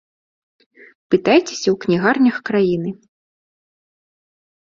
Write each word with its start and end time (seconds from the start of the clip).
Пытайцеся 1.15 1.69
ў 1.71 1.75
кнігарнях 1.83 2.37
краіны! 2.51 2.89